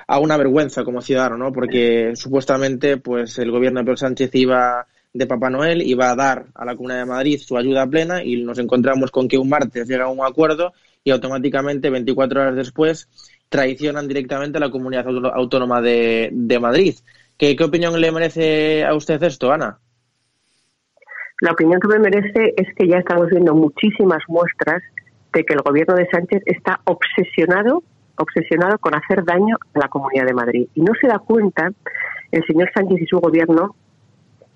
a 0.06 0.18
una 0.20 0.36
vergüenza 0.36 0.84
como 0.84 1.02
ciudadano, 1.02 1.36
¿no? 1.36 1.52
Porque 1.52 2.12
supuestamente, 2.14 2.96
pues 2.96 3.38
el 3.38 3.50
gobierno 3.50 3.80
de 3.80 3.84
Pedro 3.84 3.96
Sánchez 3.98 4.30
iba 4.34 4.86
de 5.12 5.26
Papá 5.26 5.50
Noel, 5.50 5.82
iba 5.82 6.10
a 6.10 6.16
dar 6.16 6.46
a 6.54 6.64
la 6.64 6.76
Comunidad 6.76 7.00
de 7.00 7.06
Madrid 7.06 7.40
su 7.40 7.56
ayuda 7.56 7.86
plena 7.86 8.22
y 8.22 8.42
nos 8.42 8.58
encontramos 8.58 9.10
con 9.10 9.28
que 9.28 9.38
un 9.38 9.48
martes 9.48 9.88
llega 9.88 10.08
un 10.08 10.24
acuerdo 10.24 10.72
y 11.04 11.10
automáticamente 11.10 11.90
24 11.90 12.40
horas 12.40 12.56
después 12.56 13.08
traicionan 13.48 14.06
directamente 14.06 14.58
a 14.58 14.60
la 14.60 14.70
comunidad 14.70 15.06
autónoma 15.34 15.80
de, 15.80 16.58
Madrid. 16.60 16.94
¿Qué, 17.38 17.56
¿Qué 17.56 17.64
opinión 17.64 17.98
le 18.00 18.12
merece 18.12 18.84
a 18.84 18.94
usted 18.94 19.22
esto, 19.22 19.50
Ana? 19.50 19.78
La 21.40 21.52
opinión 21.52 21.80
que 21.80 21.88
me 21.88 22.00
merece 22.00 22.54
es 22.56 22.74
que 22.74 22.88
ya 22.88 22.98
estamos 22.98 23.28
viendo 23.30 23.54
muchísimas 23.54 24.22
muestras 24.26 24.82
de 25.32 25.44
que 25.44 25.54
el 25.54 25.62
gobierno 25.62 25.94
de 25.94 26.08
Sánchez 26.10 26.42
está 26.46 26.80
obsesionado, 26.84 27.82
obsesionado 28.16 28.78
con 28.78 28.94
hacer 28.94 29.24
daño 29.24 29.56
a 29.74 29.78
la 29.78 29.88
Comunidad 29.88 30.26
de 30.26 30.34
Madrid. 30.34 30.68
Y 30.74 30.80
no 30.80 30.92
se 31.00 31.06
da 31.06 31.18
cuenta 31.20 31.70
el 32.32 32.44
señor 32.44 32.70
Sánchez 32.74 33.02
y 33.02 33.06
su 33.06 33.20
gobierno 33.20 33.76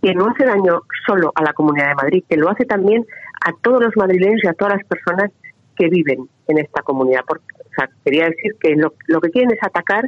que 0.02 0.14
no 0.14 0.26
hace 0.28 0.44
daño 0.44 0.82
solo 1.06 1.32
a 1.36 1.42
la 1.42 1.52
Comunidad 1.52 1.90
de 1.90 1.94
Madrid, 1.94 2.24
que 2.28 2.36
lo 2.36 2.50
hace 2.50 2.64
también 2.64 3.06
a 3.40 3.52
todos 3.62 3.82
los 3.82 3.96
madrileños 3.96 4.40
y 4.42 4.48
a 4.48 4.54
todas 4.54 4.74
las 4.74 4.86
personas 4.86 5.30
que 5.76 5.88
viven 5.88 6.28
en 6.48 6.58
esta 6.58 6.82
comunidad. 6.82 7.20
Porque, 7.26 7.44
o 7.60 7.74
sea, 7.76 7.88
quería 8.04 8.24
decir 8.24 8.56
que 8.60 8.74
lo, 8.74 8.94
lo 9.06 9.20
que 9.20 9.30
quieren 9.30 9.52
es 9.52 9.62
atacar 9.62 10.04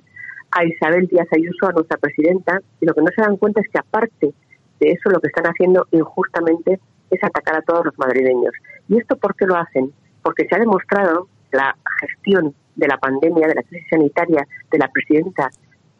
a 0.50 0.64
Isabel 0.64 1.06
Díaz 1.06 1.28
Ayuso, 1.32 1.68
a 1.68 1.72
nuestra 1.72 1.96
presidenta, 1.96 2.60
y 2.80 2.86
lo 2.86 2.94
que 2.94 3.02
no 3.02 3.08
se 3.14 3.22
dan 3.22 3.36
cuenta 3.36 3.60
es 3.60 3.68
que 3.68 3.78
aparte 3.78 4.34
de 4.80 4.88
eso 4.90 5.10
lo 5.10 5.20
que 5.20 5.28
están 5.28 5.46
haciendo 5.46 5.86
injustamente 5.92 6.80
es 7.10 7.22
atacar 7.22 7.56
a 7.56 7.62
todos 7.62 7.86
los 7.86 7.98
madrileños. 7.98 8.52
¿Y 8.88 8.98
esto 8.98 9.16
por 9.16 9.36
qué 9.36 9.46
lo 9.46 9.56
hacen? 9.56 9.92
Porque 10.22 10.46
se 10.48 10.56
ha 10.56 10.58
demostrado 10.58 11.28
la 11.52 11.76
gestión 12.00 12.54
de 12.74 12.88
la 12.88 12.98
pandemia, 12.98 13.46
de 13.46 13.54
la 13.54 13.62
crisis 13.62 13.86
sanitaria 13.88 14.46
de 14.70 14.78
la 14.78 14.88
presidenta 14.88 15.50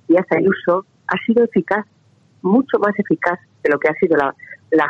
Díaz 0.08 0.26
Ayuso 0.30 0.84
ha 1.06 1.16
sido 1.24 1.44
eficaz, 1.44 1.86
mucho 2.42 2.78
más 2.78 2.98
eficaz 2.98 3.38
de 3.64 3.70
lo 3.70 3.78
que 3.78 3.88
ha 3.88 3.94
sido 3.94 4.16
la, 4.16 4.34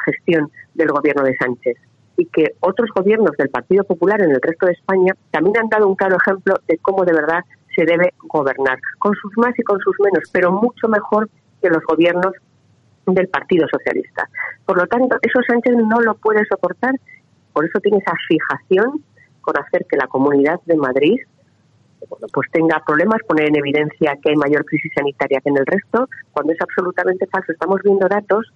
gestión 0.05 0.51
del 0.75 0.89
gobierno 0.89 1.23
de 1.23 1.37
Sánchez 1.37 1.77
y 2.17 2.27
que 2.27 2.55
otros 2.61 2.91
gobiernos 2.95 3.37
del 3.39 3.49
Partido 3.49 3.85
Popular 3.85 4.21
en 4.21 4.31
el 4.31 4.41
resto 4.43 4.67
de 4.67 4.73
España 4.73 5.15
también 5.31 5.57
han 5.59 5.69
dado 5.69 5.89
un 5.89 5.95
claro 5.95 6.17
ejemplo 6.17 6.57
de 6.69 6.79
cómo 6.79 7.05
de 7.05 7.13
verdad 7.13 7.41
se 7.75 7.85
debe 7.85 8.15
gobernar, 8.23 8.79
con 8.99 9.15
sus 9.15 9.37
más 9.37 9.59
y 9.59 9.63
con 9.63 9.79
sus 9.81 9.97
menos, 10.01 10.29
pero 10.33 10.53
mucho 10.53 10.89
mejor 10.89 11.29
que 11.61 11.71
los 11.71 11.83
gobiernos 11.85 12.33
del 13.07 13.29
Partido 13.29 13.67
Socialista. 13.71 14.29
Por 14.65 14.79
lo 14.79 14.87
tanto, 14.87 15.17
eso 15.23 15.41
Sánchez 15.47 15.75
no 15.77 16.01
lo 16.01 16.15
puede 16.17 16.45
soportar, 16.47 16.95
por 17.53 17.65
eso 17.65 17.81
tiene 17.81 17.99
esa 17.99 18.15
fijación 18.29 19.03
con 19.41 19.59
hacer 19.59 19.87
que 19.89 19.97
la 19.97 20.07
Comunidad 20.07 20.61
de 20.67 20.77
Madrid 20.77 21.19
pues 22.33 22.51
tenga 22.51 22.83
problemas, 22.87 23.21
poner 23.27 23.49
en 23.49 23.57
evidencia 23.57 24.17
que 24.23 24.31
hay 24.31 24.37
mayor 24.37 24.65
crisis 24.65 24.93
sanitaria 24.95 25.41
que 25.41 25.51
en 25.51 25.59
el 25.59 25.67
resto, 25.67 26.09
cuando 26.33 26.53
es 26.53 26.61
absolutamente 26.61 27.27
falso. 27.27 27.53
Estamos 27.53 27.81
viendo 27.83 28.09
datos 28.09 28.53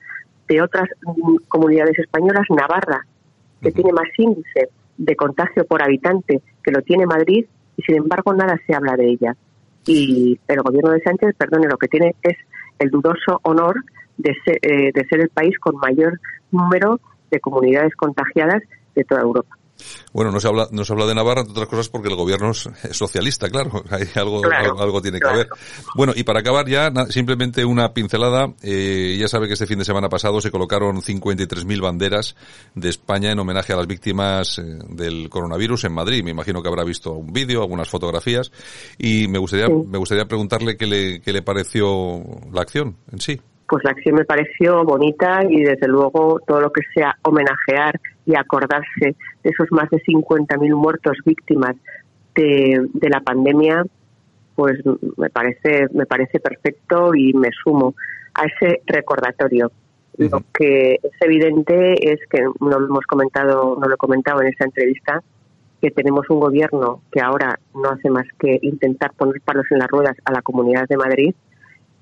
de 0.48 0.62
otras 0.62 0.88
mm, 1.02 1.36
comunidades 1.48 1.98
españolas, 1.98 2.46
Navarra, 2.50 3.06
que 3.60 3.72
tiene 3.72 3.92
más 3.92 4.08
índice 4.16 4.68
de 4.96 5.16
contagio 5.16 5.64
por 5.64 5.82
habitante 5.82 6.40
que 6.62 6.70
lo 6.70 6.82
tiene 6.82 7.06
Madrid, 7.06 7.46
y 7.76 7.82
sin 7.82 7.96
embargo 7.96 8.34
nada 8.34 8.58
se 8.66 8.74
habla 8.74 8.96
de 8.96 9.10
ella. 9.10 9.36
Y 9.86 10.38
el 10.48 10.62
gobierno 10.62 10.90
de 10.90 11.00
Sánchez, 11.00 11.34
perdone, 11.36 11.68
lo 11.68 11.78
que 11.78 11.88
tiene 11.88 12.14
es 12.22 12.36
el 12.78 12.90
dudoso 12.90 13.40
honor 13.42 13.76
de 14.16 14.34
ser, 14.44 14.58
eh, 14.62 14.90
de 14.92 15.04
ser 15.06 15.20
el 15.20 15.30
país 15.30 15.58
con 15.58 15.76
mayor 15.76 16.20
número 16.50 17.00
de 17.30 17.40
comunidades 17.40 17.94
contagiadas 17.94 18.62
de 18.94 19.04
toda 19.04 19.22
Europa. 19.22 19.57
Bueno, 20.12 20.30
no 20.30 20.40
se 20.40 20.48
habla, 20.48 20.68
no 20.70 20.84
se 20.84 20.92
habla 20.92 21.06
de 21.06 21.14
Navarra, 21.14 21.40
entre 21.40 21.52
otras 21.52 21.68
cosas, 21.68 21.88
porque 21.88 22.08
el 22.08 22.16
gobierno 22.16 22.50
es 22.50 22.68
socialista, 22.92 23.48
claro. 23.48 23.84
Hay 23.90 24.08
algo, 24.14 24.42
algo, 24.78 25.02
tiene 25.02 25.20
que 25.20 25.28
ver. 25.28 25.48
Bueno, 25.94 26.12
y 26.16 26.24
para 26.24 26.40
acabar 26.40 26.68
ya, 26.68 26.92
simplemente 27.10 27.64
una 27.64 27.92
pincelada. 27.92 28.52
Eh, 28.62 29.16
ya 29.18 29.28
sabe 29.28 29.46
que 29.46 29.54
este 29.54 29.66
fin 29.66 29.78
de 29.78 29.84
semana 29.84 30.08
pasado 30.08 30.40
se 30.40 30.50
colocaron 30.50 31.02
53.000 31.02 31.80
banderas 31.80 32.36
de 32.74 32.88
España 32.88 33.30
en 33.30 33.38
homenaje 33.38 33.72
a 33.72 33.76
las 33.76 33.86
víctimas 33.86 34.58
eh, 34.58 34.78
del 34.88 35.28
coronavirus 35.28 35.84
en 35.84 35.92
Madrid. 35.92 36.24
Me 36.24 36.30
imagino 36.30 36.62
que 36.62 36.68
habrá 36.68 36.84
visto 36.84 37.12
un 37.12 37.32
vídeo, 37.32 37.62
algunas 37.62 37.88
fotografías. 37.88 38.50
Y 38.98 39.28
me 39.28 39.38
gustaría, 39.38 39.68
me 39.68 39.98
gustaría 39.98 40.26
preguntarle 40.26 40.76
qué 40.76 40.86
le, 40.86 41.20
qué 41.20 41.32
le 41.32 41.42
pareció 41.42 42.22
la 42.52 42.62
acción 42.62 42.96
en 43.12 43.20
sí 43.20 43.40
pues 43.68 43.84
la 43.84 43.90
acción 43.90 44.16
me 44.16 44.24
pareció 44.24 44.82
bonita 44.84 45.42
y 45.48 45.62
desde 45.62 45.86
luego 45.88 46.40
todo 46.46 46.60
lo 46.60 46.72
que 46.72 46.80
sea 46.94 47.16
homenajear 47.22 48.00
y 48.24 48.34
acordarse 48.34 49.14
de 49.42 49.50
esos 49.50 49.70
más 49.70 49.90
de 49.90 49.98
50.000 49.98 50.74
muertos 50.74 51.18
víctimas 51.24 51.76
de, 52.34 52.88
la 53.02 53.20
pandemia, 53.20 53.84
pues 54.54 54.78
me 55.16 55.28
parece 55.28 55.88
me 55.92 56.06
parece 56.06 56.40
perfecto 56.40 57.14
y 57.14 57.34
me 57.34 57.50
sumo 57.62 57.94
a 58.34 58.46
ese 58.46 58.80
recordatorio. 58.86 59.70
Lo 60.16 60.42
que 60.52 60.94
es 61.02 61.12
evidente 61.20 62.12
es 62.12 62.20
que 62.30 62.40
no 62.60 62.80
lo 62.80 62.86
hemos 62.86 63.06
comentado, 63.06 63.76
no 63.78 63.86
lo 63.86 63.94
he 63.94 63.98
comentado 63.98 64.40
en 64.40 64.48
esa 64.48 64.64
entrevista, 64.64 65.22
que 65.80 65.90
tenemos 65.90 66.28
un 66.30 66.40
gobierno 66.40 67.02
que 67.12 67.20
ahora 67.20 67.58
no 67.74 67.90
hace 67.90 68.08
más 68.10 68.26
que 68.38 68.58
intentar 68.62 69.12
poner 69.12 69.40
palos 69.42 69.66
en 69.70 69.78
las 69.78 69.88
ruedas 69.88 70.16
a 70.24 70.32
la 70.32 70.42
Comunidad 70.42 70.88
de 70.88 70.96
Madrid 70.96 71.34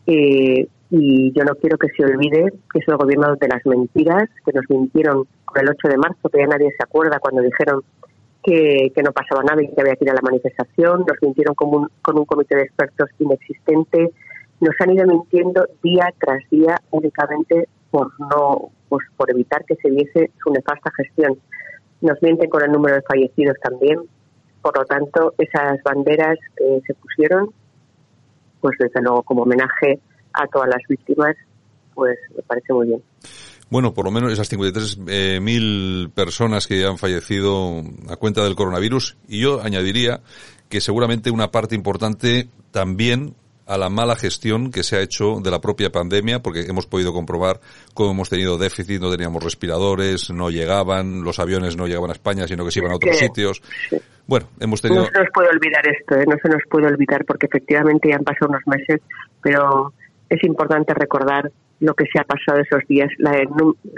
eh, 0.06 0.68
y 0.90 1.32
yo 1.32 1.44
no 1.44 1.54
quiero 1.56 1.78
que 1.78 1.88
se 1.88 2.04
olvide 2.04 2.52
que 2.72 2.78
es 2.78 2.88
el 2.88 2.96
gobierno 2.96 3.34
de 3.36 3.48
las 3.48 3.64
mentiras, 3.66 4.28
que 4.44 4.52
nos 4.52 4.64
mintieron 4.68 5.26
con 5.44 5.62
el 5.62 5.70
8 5.70 5.88
de 5.88 5.96
marzo, 5.96 6.28
que 6.28 6.40
ya 6.40 6.46
nadie 6.46 6.70
se 6.70 6.84
acuerda 6.84 7.18
cuando 7.18 7.42
dijeron 7.42 7.82
que, 8.42 8.92
no 9.02 9.12
pasaba 9.12 9.42
nada 9.42 9.62
y 9.62 9.68
que 9.68 9.80
había 9.80 9.96
que 9.96 10.04
ir 10.04 10.10
a 10.10 10.14
la 10.14 10.22
manifestación, 10.22 11.00
nos 11.00 11.18
mintieron 11.20 11.54
con 11.54 11.74
un, 11.74 11.88
con 12.02 12.18
un 12.18 12.24
comité 12.24 12.54
de 12.56 12.62
expertos 12.62 13.10
inexistente, 13.18 14.12
nos 14.60 14.74
han 14.80 14.92
ido 14.92 15.06
mintiendo 15.06 15.66
día 15.82 16.12
tras 16.18 16.38
día 16.50 16.80
únicamente 16.90 17.68
por 17.90 18.12
no 18.20 18.70
pues 18.88 19.04
por 19.16 19.30
evitar 19.30 19.64
que 19.64 19.74
se 19.76 19.90
viese 19.90 20.30
su 20.42 20.50
nefasta 20.50 20.90
gestión. 20.96 21.38
Nos 22.00 22.22
mienten 22.22 22.48
con 22.48 22.62
el 22.62 22.70
número 22.70 22.94
de 22.94 23.02
fallecidos 23.02 23.56
también. 23.60 23.98
Por 24.62 24.78
lo 24.78 24.84
tanto, 24.84 25.34
esas 25.38 25.82
banderas 25.82 26.38
que 26.56 26.80
se 26.86 26.94
pusieron, 26.94 27.50
pues 28.60 28.76
desde 28.78 29.02
luego 29.02 29.24
como 29.24 29.42
homenaje 29.42 29.98
a 30.36 30.46
todas 30.46 30.68
las 30.68 30.82
víctimas, 30.88 31.36
pues 31.94 32.18
me 32.36 32.42
parece 32.42 32.72
muy 32.72 32.86
bien. 32.86 33.02
Bueno, 33.68 33.94
por 33.94 34.04
lo 34.04 34.12
menos 34.12 34.32
esas 34.32 34.52
53.000 34.52 35.04
eh, 35.08 35.40
mil 35.40 36.10
personas 36.14 36.68
que 36.68 36.84
han 36.84 36.98
fallecido 36.98 37.82
a 38.08 38.16
cuenta 38.16 38.44
del 38.44 38.54
coronavirus 38.54 39.16
y 39.26 39.40
yo 39.40 39.60
añadiría 39.60 40.20
que 40.68 40.80
seguramente 40.80 41.30
una 41.30 41.50
parte 41.50 41.74
importante 41.74 42.48
también 42.70 43.34
a 43.66 43.76
la 43.76 43.88
mala 43.88 44.14
gestión 44.14 44.70
que 44.70 44.84
se 44.84 44.96
ha 44.96 45.00
hecho 45.00 45.40
de 45.42 45.50
la 45.50 45.60
propia 45.60 45.90
pandemia, 45.90 46.40
porque 46.40 46.60
hemos 46.60 46.86
podido 46.86 47.12
comprobar 47.12 47.58
cómo 47.94 48.12
hemos 48.12 48.30
tenido 48.30 48.58
déficit, 48.58 49.00
no 49.00 49.10
teníamos 49.10 49.42
respiradores, 49.42 50.30
no 50.30 50.50
llegaban, 50.50 51.24
los 51.24 51.40
aviones 51.40 51.76
no 51.76 51.88
llegaban 51.88 52.10
a 52.10 52.12
España, 52.12 52.46
sino 52.46 52.64
que 52.64 52.70
se 52.70 52.78
iban 52.78 52.92
a 52.92 52.96
otros 52.96 53.18
sitios. 53.18 53.60
Bueno, 54.28 54.46
hemos 54.60 54.80
tenido... 54.80 55.02
No 55.02 55.08
se 55.08 55.18
nos 55.18 55.28
puede 55.34 55.48
olvidar 55.48 55.82
esto, 55.88 56.14
¿eh? 56.14 56.24
no 56.28 56.36
se 56.40 56.48
nos 56.48 56.62
puede 56.70 56.86
olvidar, 56.86 57.24
porque 57.24 57.46
efectivamente 57.46 58.08
ya 58.08 58.16
han 58.16 58.24
pasado 58.24 58.50
unos 58.50 58.62
meses, 58.66 59.00
pero 59.42 59.92
es 60.28 60.42
importante 60.44 60.94
recordar 60.94 61.50
lo 61.78 61.94
que 61.94 62.06
se 62.06 62.18
ha 62.18 62.24
pasado 62.24 62.60
esos 62.60 62.86
días, 62.88 63.10
la 63.18 63.32
de 63.32 63.46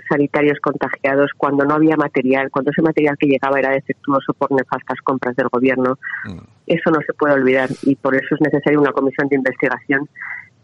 sanitarios 0.08 0.58
contagiados, 0.60 1.30
cuando 1.36 1.64
no 1.64 1.74
había 1.74 1.96
material, 1.96 2.50
cuando 2.50 2.72
ese 2.72 2.82
material 2.82 3.16
que 3.18 3.28
llegaba 3.28 3.58
era 3.58 3.70
defectuoso 3.70 4.32
por 4.34 4.50
nefastas 4.50 4.98
compras 5.04 5.36
del 5.36 5.48
gobierno. 5.48 5.96
Mm. 6.24 6.38
Eso 6.66 6.90
no 6.90 6.98
se 7.06 7.14
puede 7.14 7.34
olvidar 7.34 7.68
y 7.82 7.94
por 7.94 8.16
eso 8.16 8.34
es 8.34 8.40
necesaria 8.40 8.80
una 8.80 8.92
comisión 8.92 9.28
de 9.28 9.36
investigación 9.36 10.08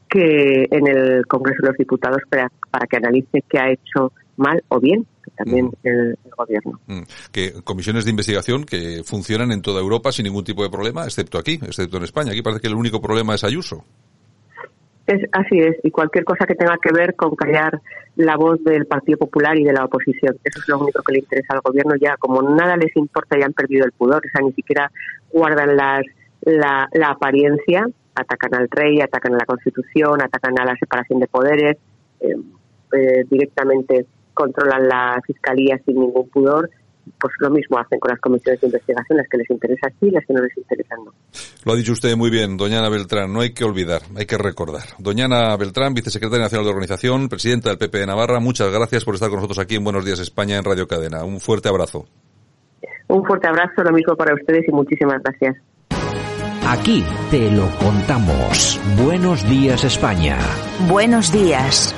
que 0.09 0.67
en 0.71 0.87
el 0.87 1.27
Congreso 1.27 1.63
de 1.63 1.69
los 1.69 1.77
Diputados 1.77 2.23
para, 2.29 2.51
para 2.71 2.87
que 2.87 2.97
analice 2.97 3.43
qué 3.49 3.59
ha 3.59 3.71
hecho 3.71 4.13
mal 4.37 4.63
o 4.69 4.81
bien 4.81 5.07
también 5.37 5.67
mm. 5.67 5.71
el, 5.85 6.19
gobierno. 6.37 6.81
Mm. 6.87 7.03
Que 7.33 7.53
comisiones 7.63 8.05
de 8.05 8.11
investigación 8.11 8.65
que 8.65 9.03
funcionan 9.05 9.53
en 9.53 9.63
toda 9.63 9.81
Europa 9.81 10.13
sin 10.13 10.25
ningún 10.25 10.45
tipo 10.45 10.63
de 10.63 10.71
problema, 10.71 11.05
excepto 11.05 11.39
aquí, 11.39 11.61
excepto 11.63 11.97
en 11.97 12.05
España. 12.05 12.33
Aquí 12.33 12.43
parece 12.43 12.61
que 12.61 12.69
el 12.69 12.75
único 12.75 13.01
problema 13.01 13.35
es 13.35 13.45
Ayuso. 13.45 13.85
Es, 15.07 15.21
así 15.33 15.59
es, 15.59 15.77
y 15.83 15.91
cualquier 15.91 16.25
cosa 16.25 16.47
que 16.47 16.55
tenga 16.55 16.79
que 16.81 16.91
ver 16.93 17.15
con 17.15 17.35
callar 17.37 17.81
la 18.17 18.37
voz 18.37 18.63
del 18.65 18.87
Partido 18.87 19.19
Popular 19.19 19.59
y 19.59 19.65
de 19.65 19.73
la 19.73 19.85
oposición. 19.85 20.37
Eso 20.43 20.61
es 20.61 20.69
lo 20.69 20.79
único 20.79 21.03
que 21.03 21.13
le 21.13 21.19
interesa 21.19 21.55
al 21.55 21.61
gobierno 21.61 21.95
ya. 22.01 22.17
Como 22.17 22.43
nada 22.43 22.77
les 22.77 22.97
importa, 22.97 23.39
ya 23.39 23.45
han 23.45 23.53
perdido 23.53 23.85
el 23.85 23.93
pudor, 23.93 24.23
o 24.25 24.31
sea, 24.31 24.47
ni 24.47 24.53
siquiera 24.53 24.91
guardan 25.31 25.77
las, 25.77 26.05
la, 26.41 26.89
la 26.93 27.11
apariencia, 27.11 27.87
atacan 28.15 28.55
al 28.55 28.69
rey, 28.71 29.01
atacan 29.01 29.35
a 29.35 29.39
la 29.39 29.45
Constitución, 29.45 30.23
atacan 30.23 30.59
a 30.59 30.65
la 30.65 30.77
separación 30.77 31.21
de 31.21 31.27
poderes, 31.27 31.77
eh, 32.21 32.37
eh, 32.93 33.25
directamente 33.29 34.07
controlan 34.33 34.89
la 34.89 35.21
fiscalía 35.27 35.79
sin 35.85 36.01
ningún 36.01 36.29
pudor 36.29 36.71
pues 37.21 37.33
lo 37.39 37.51
mismo 37.51 37.79
hacen 37.79 37.99
con 37.99 38.11
las 38.11 38.21
comisiones 38.21 38.61
de 38.61 38.67
investigación, 38.67 39.19
las 39.19 39.29
que 39.29 39.39
les 39.39 39.51
interesan 39.51 39.93
sí, 40.01 40.11
las 40.11 40.25
que 40.27 40.33
no 40.35 40.43
les 40.43 40.57
interesan 40.57 40.99
no. 41.05 41.13
Lo 41.65 41.73
ha 41.73 41.77
dicho 41.77 41.93
usted 41.93 42.17
muy 42.17 42.31
bien, 42.31 42.57
doña 42.57 42.79
Ana 42.79 42.89
Beltrán, 42.89 43.33
no 43.33 43.41
hay 43.41 43.53
que 43.53 43.65
olvidar, 43.65 44.03
hay 44.17 44.27
que 44.27 44.39
recordar. 44.39 44.85
Doña 44.99 45.27
Ana 45.27 45.57
Beltrán, 45.57 45.95
vicesecretaria 45.95 46.45
nacional 46.45 46.65
de 46.65 46.71
organización, 46.71 47.29
presidenta 47.29 47.71
del 47.71 47.79
PP 47.79 47.99
de 47.99 48.07
Navarra, 48.07 48.41
muchas 48.41 48.71
gracias 48.71 49.05
por 49.05 49.15
estar 49.15 49.29
con 49.29 49.37
nosotros 49.37 49.59
aquí 49.59 49.77
en 49.77 49.85
Buenos 49.85 50.05
Días 50.05 50.21
España 50.21 50.57
en 50.57 50.65
Radio 50.65 50.87
Cadena. 50.87 51.25
Un 51.25 51.41
fuerte 51.41 51.69
abrazo. 51.69 52.07
Un 53.09 53.25
fuerte 53.25 53.49
abrazo, 53.49 53.83
lo 53.83 53.93
mismo 53.93 54.17
para 54.17 54.35
ustedes 54.35 54.67
y 54.69 54.73
muchísimas 54.73 55.23
gracias. 55.23 55.57
Aquí 56.67 57.05
te 57.31 57.51
lo 57.51 57.69
contamos. 57.77 58.81
Buenos 59.05 59.47
días 59.49 59.85
España. 59.85 60.39
Buenos 60.89 61.31
días. 61.31 61.95